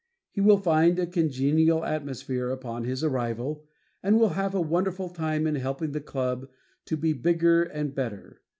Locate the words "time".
5.09-5.45